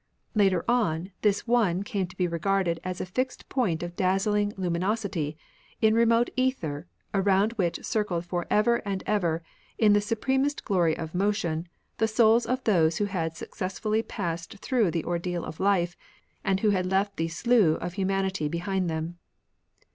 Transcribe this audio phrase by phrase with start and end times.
[0.33, 4.81] Later on, this One came to be regarded as a fixed point of dazzling lumin
[4.81, 5.35] osity,
[5.79, 9.43] in remote ether, around which circled for ever and ever,
[9.77, 11.67] in the supremest glory of motion,
[11.99, 15.95] the souls of those who had successfully passed through the ordeal of life,
[16.43, 19.19] and who had left the slough of humanity behind them.